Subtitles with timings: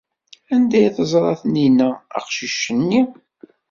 [0.53, 3.01] Anda ay teẓra Taninna aqcic-nni?